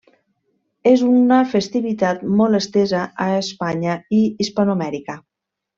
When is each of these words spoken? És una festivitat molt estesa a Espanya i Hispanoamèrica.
És 0.91 1.03
una 1.07 1.37
festivitat 1.51 2.25
molt 2.41 2.61
estesa 2.61 3.05
a 3.27 3.31
Espanya 3.45 4.03
i 4.21 4.23
Hispanoamèrica. 4.47 5.25